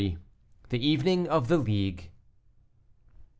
THE 0.69 0.79
EVENING 0.83 1.27
OF 1.27 1.47
THE 1.47 1.57
LEAGUE. 1.59 2.09